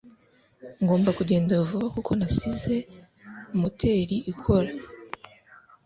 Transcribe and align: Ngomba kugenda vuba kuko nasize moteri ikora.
Ngomba 0.83 1.09
kugenda 1.17 1.53
vuba 1.67 1.87
kuko 1.95 2.11
nasize 2.19 2.75
moteri 3.59 4.17
ikora. 4.31 4.69